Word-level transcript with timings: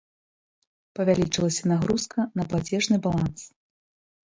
Павялічылася 1.01 1.63
нагрузка 1.75 2.29
на 2.41 2.49
плацежны 2.51 2.95
баланс. 3.09 3.41